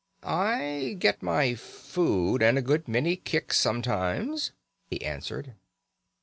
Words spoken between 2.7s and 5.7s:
many kicks sometimes,' he answered.